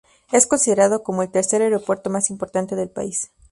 [0.31, 3.29] Es considerado como el tercer aeropuerto más importante del país.